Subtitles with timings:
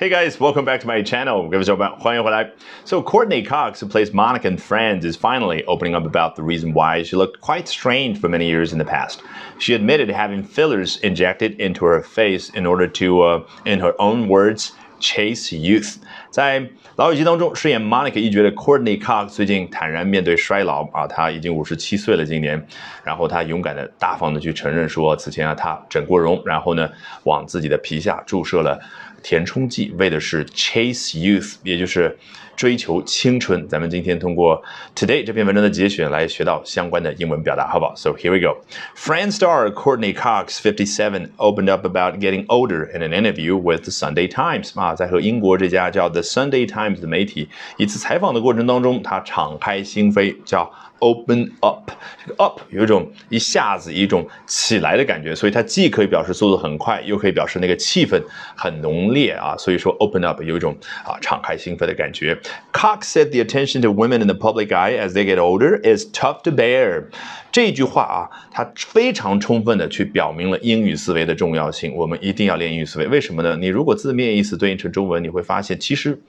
[0.00, 1.50] Hey guys, welcome back to my channel.
[2.86, 6.72] So Courtney Cox, who plays Monica in Friends, is finally opening up about the reason
[6.72, 9.22] why she looked quite strange for many years in the past.
[9.58, 14.26] She admitted having fillers injected into her face in order to, uh, in her own
[14.26, 15.96] words, chase youth.
[16.30, 16.64] 在
[16.96, 22.64] 老友记当中饰演 Monica 一角的 Courtney Cox 最近坦然面对衰老啊，她已经五十七岁了今年，
[23.02, 26.88] 然后她勇敢的、大方的去承认说，此前啊她整过容，然后呢
[27.24, 28.78] 往自己的皮下注射了。
[29.22, 32.16] 填充剂为的是 chase youth，也就是
[32.56, 33.68] 追求青春。
[33.68, 34.62] 咱们今天通过
[34.96, 38.62] today 这篇文章的节选来学到相关的英文表达，好不好？So here we go.
[38.96, 43.90] Friends star Courtney Cox, 57, opened up about getting older in an interview with the
[43.90, 44.72] Sunday Times.
[44.74, 50.70] 啊，在和英国这家叫 The Sunday Times 的媒体一次采访的过程当中，他敞开心扉，叫。
[51.00, 51.90] Open up，
[52.22, 58.22] 这个 up 有一种一下子一种起来的感觉，所以它既可以表示速度很快，又可以表示那个气氛
[58.54, 59.56] 很浓烈啊。
[59.56, 62.38] 所以说 open up 有一种啊敞开心扉的感觉。
[62.70, 66.42] Cox said the attention to women in the public eye as they get older is tough
[66.42, 67.04] to bear。
[67.50, 71.94] 这句话啊，它非常充分的去表明了英语思维的重要性。
[71.96, 73.56] 我们一定要练英语思维，为什么呢？
[73.56, 76.20] 你如果字面意思对应成中文，你会发现其实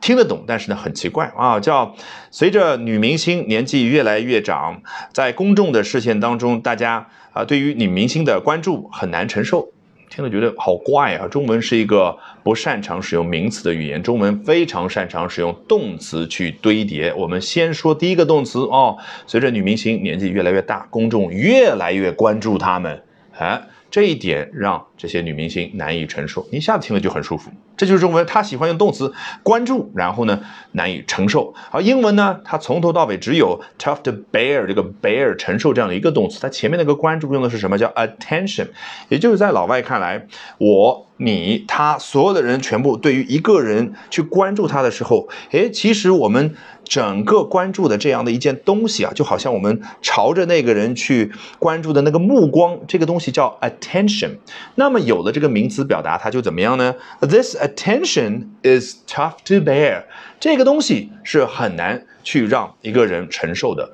[0.00, 1.96] 听得懂，但是呢很奇怪啊，叫
[2.30, 4.09] 随着女明星年纪越来。
[4.10, 9.70] 来越长，在公众的视线当中，大家啊对于女明星的关注很难承受，
[10.08, 11.28] 听了觉得好怪啊！
[11.28, 17.14] 中文是一个不擅长使用名词的语言，中文非常擅长使用动词去堆叠。
[17.14, 23.02] 我们先说第一个动词哦，随着女明星年纪越来越大，公众越来越关注她们，
[23.38, 23.62] 哎。
[23.92, 27.50] 这一点让这些女明星难以承受，一下子听了就很舒服。
[27.80, 30.40] 这就是中文，他喜欢用动词关注，然后呢
[30.72, 31.54] 难以承受。
[31.70, 37.78] 而英文呢，它从头到尾只有 tough to bear 这个 bear 承受这样的一个动词，它前面那个关注用的是什么？
[37.78, 38.68] 叫 attention，
[39.08, 40.26] 也就是在老外看来，
[40.58, 46.54] 我、你、他，所有的人全部对于一个人去关注他的时候，诶，其实我们。
[46.82, 51.30] 整个关注的这样的一件东西啊，就好像我们朝着那个人去
[51.60, 54.30] 关注的那个目光，这个东西叫 attention。
[54.74, 60.02] 那么有了这个名词表达，它就怎么样呢？This attention is tough to bear。
[60.40, 63.92] 这个东西是很难去让一个人承受的。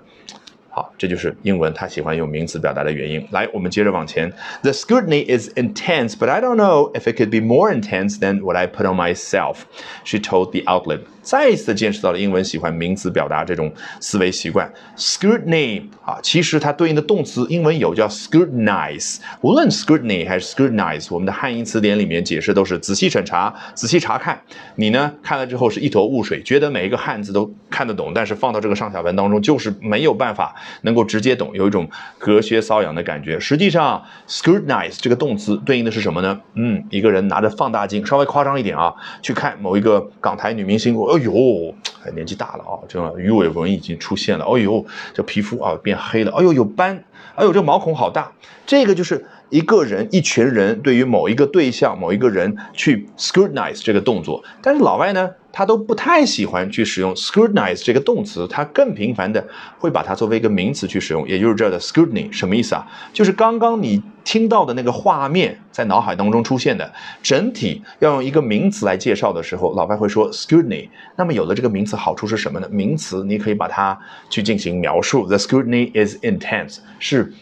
[0.76, 3.28] 好，这就是英文它喜欢用名词表达的原因。
[3.32, 4.32] 来，我们接着往前。
[4.62, 8.56] The scrutiny is intense, but I don't know if it could be more intense than what
[8.56, 9.64] I put on myself.
[10.06, 11.02] She told the outlet.
[11.27, 14.73] 再一次见识到了英文喜欢名词表达这种思维习惯。
[14.97, 19.17] Scrutiny 啊，其实它对应的动词英文有叫 scrutinize。
[19.41, 24.41] 无论 scrutiny 还是 scrutinize，我们的汉英词典里面解释都是仔细审查、仔细查看。
[24.77, 33.41] 你呢看了之后是一头雾水，觉得每一个汉字都看得懂，但是放到这个上下文当中就是没有办法能够直接懂，有一种隔靴搔痒的感觉。
[33.41, 36.41] 实际上，scrutinize 这个动词对应的是什么呢？
[36.55, 40.95] 嗯，一个人拿着放大镜，稍微夸张一点啊，去看某一个港台女明星。
[41.17, 41.75] 哎呦，
[42.15, 44.45] 年纪大了啊，这个鱼尾纹已经出现了。
[44.45, 44.85] 哎呦，
[45.15, 46.33] 这皮肤啊变黑了。
[46.33, 47.03] 哎呦，有斑。
[47.35, 48.33] 哎呦，这毛孔好大。
[48.67, 54.43] 这个就是一个人、一群人对于某一个对象、某一个人去 scrutinize 这个动作。
[54.63, 55.31] 但是老外呢？
[55.57, 59.43] 他都不太喜欢去使用 scrutinize 这个动词，他更频繁的
[59.79, 62.87] 会把它作为一个名词去使用，也就是这儿的 scrutiny 什么意思啊？
[63.11, 70.91] 就是刚刚你听到的那个画面在脑海当中出现的，整体要用一个名词来介绍的时候，老外会说 scrutiny。
[71.17, 72.69] 那么有了这个名词，好处是什么呢？
[72.69, 77.33] 名词你可以把它去进行描述，the scrutiny is intense 是。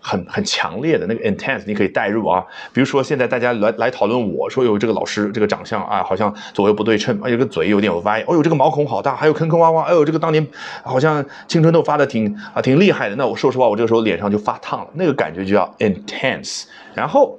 [0.00, 2.44] 很很强烈的那个 intense，你可以代入啊。
[2.72, 10.46] 比如说现在大家来来讨论我说有这个老师这个长相啊，好像左右不对称，哎，有个嘴有点歪，哦呦这个毛孔好大，还有坑坑洼洼，哎呦这个当年
[10.82, 13.16] 好像青春痘发的挺啊挺厉害的。
[13.16, 16.64] 那我说实话，我这个时候脸上就发烫了，那个感觉就叫 intense。
[16.94, 17.38] 然后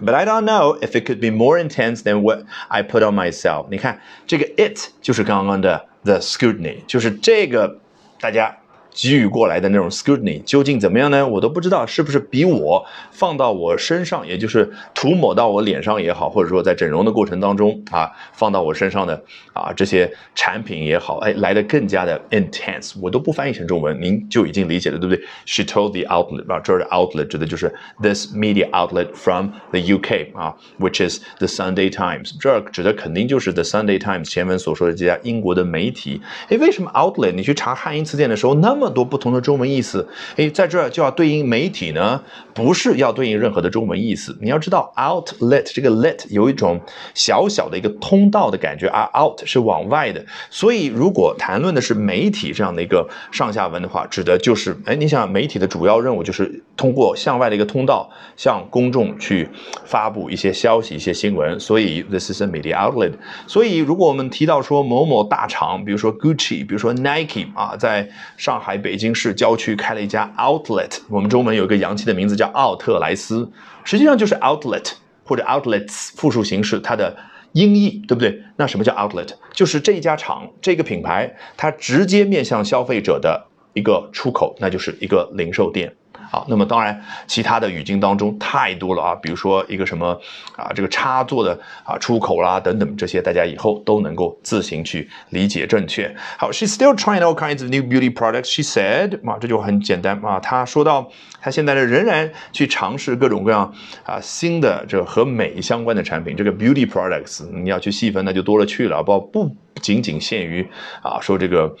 [0.00, 3.14] ，but I don't know if it could be more intense than what I put on
[3.14, 3.66] myself。
[3.70, 7.78] 你看这个 it 就是刚刚的 the scrutiny，就是这个
[8.20, 8.56] 大家。
[8.90, 11.26] 给予过来的那种 scrutiny 究竟怎么样呢？
[11.26, 22.94] 我都不知道是不是比我放到我身上，也就是涂抹到我脸上也好，或者说在整容的过程当中啊，放到我身上的啊这些产品也好，哎，来的更加的 intense。
[23.00, 31.46] 我都不翻译成中文，您就已经理解了，对不对？She told the outlet 啊，这儿的 outlet 指的就是 this media outlet from the UK 啊，which is the
[31.46, 32.34] Sunday Times。
[32.40, 36.20] 这儿指的肯定就是 the Sunday Times 前文所说的这家英国的媒体。
[36.48, 37.32] 哎，为什么 outlet？
[37.32, 38.77] 你去查汉英词典的时候那？
[38.78, 42.22] 么多不同的中文意思，诶，在这儿就要对应媒体呢，
[42.54, 44.38] 不是要对应任何的中文意思。
[44.40, 46.80] 你要知道，outlet 这个 let 有一种
[47.14, 59.48] 小小的一个通道的感觉啊，out 是往外的，所以如果谈论的是媒体这样的一个上下文的话，指的就是，哎，你想媒体的主要任务就是通过向外的一个通道向公众去
[59.84, 63.12] 发布一些消息、一些新闻，所以 this is a media outlet。
[63.46, 73.50] 所以如果我们提到说某某大厂，比如说 Gucci，比如说 Nike 啊，在上海、北京市郊区开了一家 outlet，我们中文有一个洋气的名字叫奥特莱斯，
[73.84, 74.92] 实际上就是 outlet
[75.24, 77.16] 或者 outlets 复数形式，它的
[77.52, 78.42] 音译，对不对？
[78.56, 79.28] 那什么叫 outlet？
[79.52, 85.94] 就是这一家厂、这个品牌，它直接面向消费者的一个出口，那就是一个零售店。
[86.30, 90.18] 好，那么当然，其他的语境当中太多了啊，比如说一个什么
[90.56, 96.14] 啊，这个插座的啊出口啦等等，这些大家以后都能够自行去理解正确。
[96.36, 98.44] 好，She's still trying all kinds of new beauty products.
[98.44, 100.38] She said，啊，这就很简单啊。
[100.38, 101.10] 她说到，
[101.40, 103.72] 她现在呢仍然去尝试各种各样
[104.04, 106.36] 啊新的这和美相关的产品。
[106.36, 110.68] 这个 beauty products，你要去细分那就多了去了，不不仅仅限于
[111.02, 111.74] 啊说这个。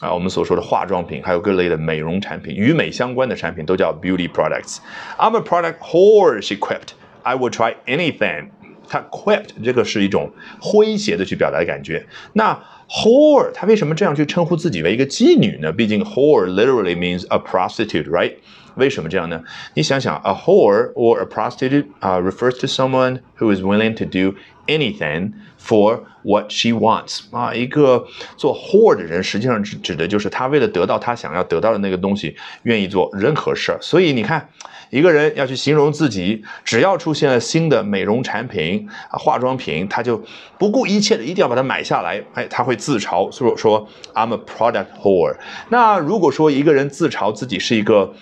[0.00, 4.78] 啊，我们所说的化妆品，还有各类的美容产品，与美相关的产品都叫 beauty products。
[5.16, 6.88] I'm a product whore, she quipped.
[7.22, 8.48] I will try anything.
[8.88, 12.04] 它 quipped 这个是一种诙谐的去表达的感觉。
[12.32, 15.72] 那 whore 它为什么这样去称呼自己为一个妓女呢？
[15.72, 18.34] 毕竟 whore literally means a prostitute, right？
[18.76, 19.40] 为什么这样呢？
[19.74, 24.36] 你想想，a whore or a prostitute 啊、refers to someone who is willing to do
[24.66, 28.06] anything for what she wants 啊，一个
[28.36, 33.78] 做 whore 的人，实际上指指的就是他为了得到他想要得到的那个东西，愿意做任何事儿。
[33.80, 34.48] 所以你看，
[34.90, 40.22] 一个人要去形容自己，只要出现了新的美容产品啊、化妆品，他就
[40.58, 42.22] 不顾一切的一定要把它买下来。
[42.34, 45.36] 哎，他会自嘲，说说 I'm a product whore。
[45.68, 48.14] 那如果说一个人自嘲自己是一个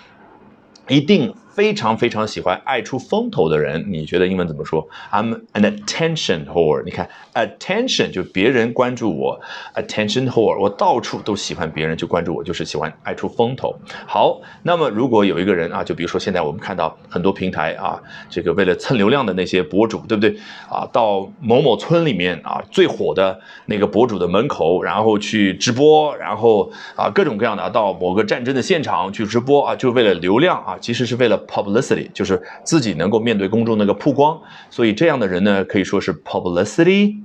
[0.93, 6.83] 一定非常非常喜欢爱出风头的人，你觉得英文怎么说？I'm an attention whore。
[6.83, 9.39] 你看，attention 就别人关注我
[9.75, 13.75] ，attention whore，我到处都喜欢别人去关注我，就是喜欢爱出风头。
[14.07, 18.01] 好，那么如果有一个人啊，就比如说现在我们看到很多平台啊，
[18.31, 20.35] 这个为了蹭流量的那些博主，对不对？
[20.71, 31.42] 啊，到某某村里面啊，最火的那个博主的门口，然后去直播，然后啊，各种各样的到某个战争的现场去直播啊，就为了流量啊，其实是为了。
[31.48, 37.18] publicity 就是自己能够面对公众那个曝光，所以这样的人呢，可以说是 publicity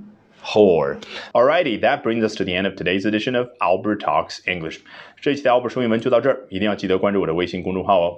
[0.43, 0.97] whore.
[1.31, 4.79] Alrighty, that brings us to the end of today's edition of Albert Talks English.
[5.21, 8.17] 这一期的 Albert 说英文就到这儿，一定要记得关注我的微信公众号哦。